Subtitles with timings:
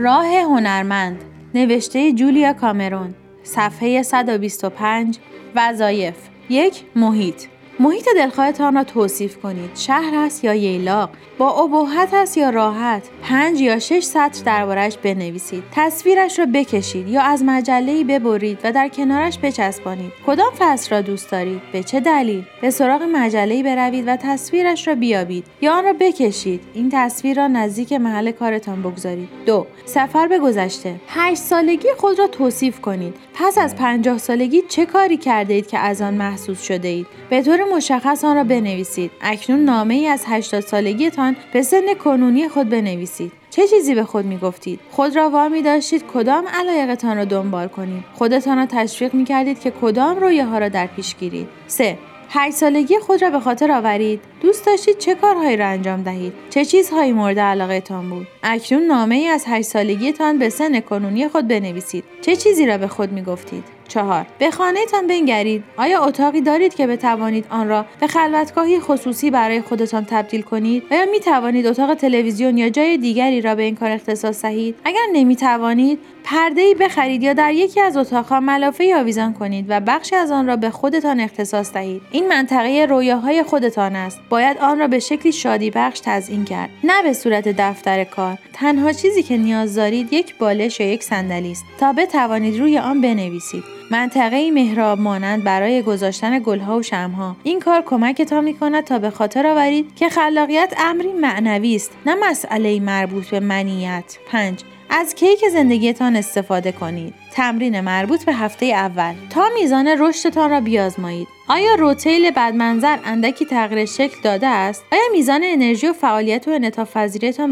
[0.00, 5.18] راه هنرمند نوشته جولیا کامرون صفحه 125
[5.56, 6.14] وظایف
[6.48, 7.42] یک محیط.
[7.80, 9.70] محیط دلخواهتان را توصیف کنید.
[9.74, 15.62] شهر است یا ییلاق؟ با ابهت است یا راحت؟ پنج یا شش سطر دربارش بنویسید.
[15.72, 20.12] تصویرش را بکشید یا از مجله ببرید و در کنارش بچسبانید.
[20.26, 24.94] کدام فصل را دوست دارید؟ به چه دلیل؟ به سراغ مجله بروید و تصویرش را
[24.94, 26.60] بیابید یا آن را بکشید.
[26.74, 29.28] این تصویر را نزدیک محل کارتان بگذارید.
[29.46, 31.00] دو سفر به گذشته.
[31.08, 33.14] هشت سالگی خود را توصیف کنید.
[33.34, 37.42] پس از پنجاه سالگی چه کاری کرده اید که از آن محسوس شده اید به
[37.42, 42.68] طور مشخص آن را بنویسید اکنون نامه ای از 80 سالگیتان به سن کنونی خود
[42.68, 47.68] بنویسید چه چیزی به خود می گفتید؟ خود را وامی داشتید کدام علایقتان را دنبال
[47.68, 51.98] کنید؟ خودتان را تشویق می کردید که کدام رویه ها را در پیش گیرید؟ 3.
[52.30, 56.64] هشت سالگی خود را به خاطر آورید دوست داشتید چه کارهایی را انجام دهید چه
[56.64, 62.04] چیزهایی مورد علاقهتان بود اکنون نامه ای از هشت سالگیتان به سن کنونی خود بنویسید
[62.22, 64.26] چه چیزی را به خود می گفتید چهار.
[64.38, 65.64] به خانهتان بنگرید.
[65.76, 71.06] آیا اتاقی دارید که بتوانید آن را به خلوتگاهی خصوصی برای خودتان تبدیل کنید؟ آیا
[71.10, 75.36] می توانید اتاق تلویزیون یا جای دیگری را به این کار اختصاص دهید؟ اگر نمی
[75.36, 80.30] توانید پرده ای بخرید یا در یکی از اتاقها ملافه آویزان کنید و بخشی از
[80.30, 82.02] آن را به خودتان اختصاص دهید.
[82.10, 84.20] این منطقه رویاهای خودتان است.
[84.28, 86.70] باید آن را به شکلی شادی بخش تزیین کرد.
[86.84, 88.38] نه به صورت دفتر کار.
[88.52, 91.64] تنها چیزی که نیاز دارید یک بالش یا یک صندلی است.
[91.80, 93.77] تا بتوانید روی آن بنویسید.
[93.90, 97.36] منطقه مهراب مانند برای گذاشتن گلها و شمها.
[97.42, 102.14] این کار کمکتان می کند تا به خاطر آورید که خلاقیت امری معنوی است نه
[102.30, 104.16] مسئله مربوط به منیت.
[104.30, 107.14] 5 از کیک زندگیتان استفاده کنید.
[107.32, 109.14] تمرین مربوط به هفته اول.
[109.30, 111.37] تا میزان رشدتان را بیازمایید.
[111.50, 116.96] آیا روتیل بدمنظر اندکی تغییر شکل داده است؟ آیا میزان انرژی و فعالیت و انعطاف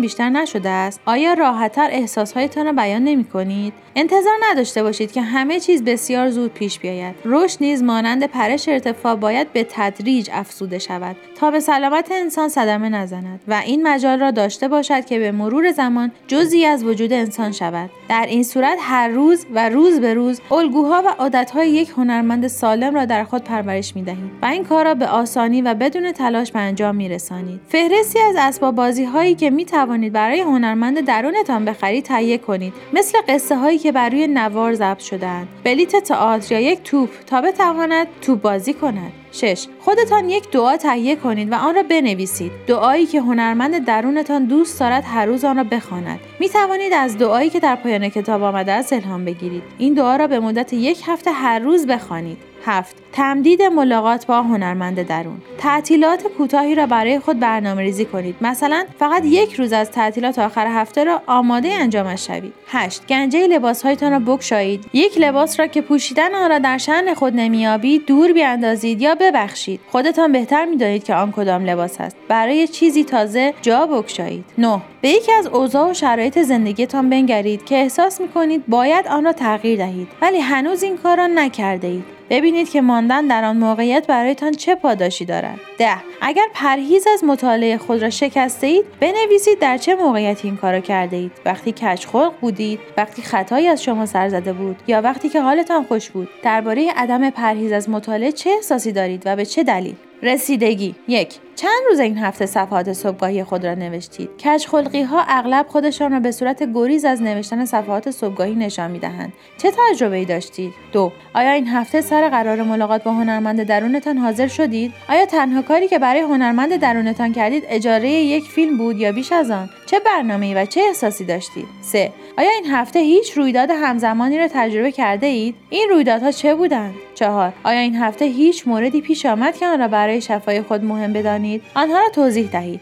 [0.00, 5.61] بیشتر نشده است؟ آیا راحتتر احساسهایتان را بیان نمی کنید انتظار نداشته باشید که همه
[5.61, 7.14] چیز بسیار زود پیش بیاید.
[7.24, 12.89] رشد نیز مانند پرش ارتفاع باید به تدریج افزوده شود تا به سلامت انسان صدمه
[12.89, 17.52] نزند و این مجال را داشته باشد که به مرور زمان جزی از وجود انسان
[17.52, 17.90] شود.
[18.08, 22.95] در این صورت هر روز و روز به روز الگوها و عادتهای یک هنرمند سالم
[22.95, 26.52] را در خود پرورش می دهید و این کار را به آسانی و بدون تلاش
[26.52, 27.61] به انجام می رسانید.
[27.69, 33.19] فهرستی از اسباب بازی هایی که می توانید برای هنرمند درونتان بخرید تهیه کنید مثل
[33.29, 38.07] قصه هایی که بر روی نوار ضبط شدهاند بلیت تئاتر یا یک توپ تا بتواند
[38.20, 39.67] توپ بازی کند 6.
[39.80, 42.53] خودتان یک دعا تهیه کنید و آن را بنویسید.
[42.67, 46.20] دعایی که هنرمند درونتان دوست دارد هر روز آن را بخواند.
[46.41, 49.63] می توانید از دعایی که در پایان کتاب آمده است الهام بگیرید.
[49.79, 52.39] این دعا را به مدت یک هفته هر روز بخوانید.
[52.67, 52.97] هفت.
[53.13, 55.37] تمدید ملاقات با هنرمند درون.
[55.59, 58.37] تعطیلات کوتاهی را برای خود برنامه ریزی کنید.
[58.41, 62.53] مثلا فقط یک روز از تعطیلات آخر هفته را آماده انجامش شوید.
[62.67, 64.85] 8 گنجه لباسهایتان را بگشایید.
[64.93, 69.81] یک لباس را که پوشیدن آن را در شأن خود نمییابید دور بیاندازید یا ببخشید.
[69.89, 72.17] خودتان بهتر می‌دانید که آن کدام لباس است.
[72.29, 74.45] برای چیزی تازه جا بگشایید.
[74.59, 79.33] 9 به یکی از اوضاع و شرایط زندگیتان بنگرید که احساس می‌کنید باید آن را
[79.33, 80.09] تغییر دهید.
[80.23, 84.75] ولی هنوز این کار را نکرده اید ببینید که ماندن در آن موقعیت برایتان چه
[84.75, 85.97] پاداشی دارد ده.
[86.20, 91.17] اگر پرهیز از مطالعه خود را شکسته اید بنویسید در چه موقعیتی این کارو کرده
[91.17, 91.33] اید.
[91.45, 96.11] وقتی کچخلق بودید وقتی خطایی از شما سر زده بود یا وقتی که حالتان خوش
[96.11, 100.95] بود درباره عدم پرهیز از مطالعه چه احساسی دارید و به چه دلیل؟ رسیدگی.
[101.09, 101.35] یک.
[101.56, 106.33] چند روز این هفته صفحات صبحگاهی خود را نوشتید؟ کشخلقی ها اغلب خودشان را به
[106.33, 109.33] صورت گریز از نوشتن صفحات صبحگاهی نشان می‌دهند.
[109.58, 114.46] چه تجربه ای داشتید؟ دو آیا این هفته سر قرار ملاقات با هنرمند درونتان حاضر
[114.46, 119.33] شدید؟ آیا تنها کاری که برای هنرمند درونتان کردید اجاره یک فیلم بود یا بیش
[119.33, 124.38] از آن؟ چه برنامه‌ای و چه احساسی داشتید؟ سه آیا این هفته هیچ رویداد همزمانی
[124.38, 129.26] را تجربه کرده اید این رویدادها چه بودند؟ چهار آیا این هفته هیچ موردی پیش
[129.26, 132.81] آمد که آن را برای شفای خود مهم بدانید؟ آنها را توضیح دهید.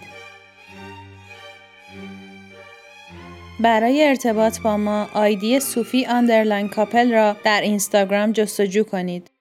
[3.61, 9.34] برای ارتباط با ما ID صوفی underline couple را در اینستاگرام جستجو کنید.